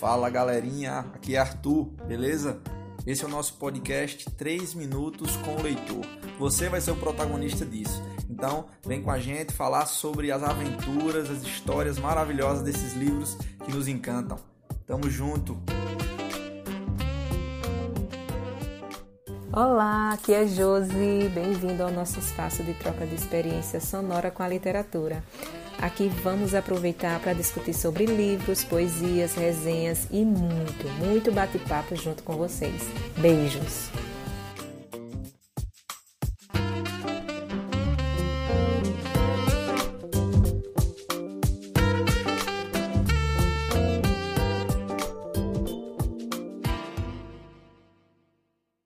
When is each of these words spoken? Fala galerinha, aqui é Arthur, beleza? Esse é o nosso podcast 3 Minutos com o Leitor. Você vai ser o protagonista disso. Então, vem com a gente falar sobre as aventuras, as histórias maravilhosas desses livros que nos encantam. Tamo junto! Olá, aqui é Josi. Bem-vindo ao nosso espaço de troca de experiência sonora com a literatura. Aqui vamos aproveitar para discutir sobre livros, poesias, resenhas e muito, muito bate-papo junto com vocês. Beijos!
Fala 0.00 0.28
galerinha, 0.28 1.06
aqui 1.14 1.36
é 1.36 1.38
Arthur, 1.38 1.86
beleza? 2.06 2.60
Esse 3.06 3.24
é 3.24 3.26
o 3.26 3.30
nosso 3.30 3.54
podcast 3.54 4.30
3 4.32 4.74
Minutos 4.74 5.34
com 5.38 5.56
o 5.56 5.62
Leitor. 5.62 6.04
Você 6.38 6.68
vai 6.68 6.82
ser 6.82 6.90
o 6.90 6.96
protagonista 6.96 7.64
disso. 7.64 8.02
Então, 8.28 8.66
vem 8.84 9.02
com 9.02 9.10
a 9.10 9.18
gente 9.18 9.54
falar 9.54 9.86
sobre 9.86 10.30
as 10.30 10.42
aventuras, 10.42 11.30
as 11.30 11.42
histórias 11.42 11.98
maravilhosas 11.98 12.62
desses 12.62 12.92
livros 12.92 13.38
que 13.64 13.72
nos 13.72 13.88
encantam. 13.88 14.38
Tamo 14.86 15.08
junto! 15.08 15.56
Olá, 19.56 20.10
aqui 20.12 20.34
é 20.34 20.46
Josi. 20.46 21.30
Bem-vindo 21.34 21.82
ao 21.82 21.90
nosso 21.90 22.18
espaço 22.18 22.62
de 22.62 22.74
troca 22.74 23.06
de 23.06 23.14
experiência 23.14 23.80
sonora 23.80 24.30
com 24.30 24.42
a 24.42 24.48
literatura. 24.48 25.24
Aqui 25.80 26.08
vamos 26.22 26.54
aproveitar 26.54 27.18
para 27.20 27.32
discutir 27.32 27.72
sobre 27.72 28.04
livros, 28.04 28.62
poesias, 28.62 29.34
resenhas 29.34 30.08
e 30.10 30.26
muito, 30.26 30.86
muito 31.02 31.32
bate-papo 31.32 31.96
junto 31.96 32.22
com 32.22 32.34
vocês. 32.34 32.82
Beijos! 33.16 33.85